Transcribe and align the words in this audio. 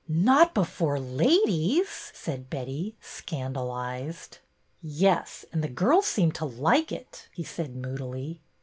Not 0.07 0.55
before 0.55 0.99
ladies!" 0.99 2.09
said 2.15 2.49
Betty, 2.49 2.95
scandalized. 2.99 4.39
Yes, 4.81 5.45
and 5.51 5.63
the 5.63 5.67
girls 5.69 6.07
seem 6.07 6.31
to 6.31 6.45
like 6.45 6.91
it," 6.91 7.27
he 7.31 7.43
said 7.43 7.75
moodily. 7.75 8.41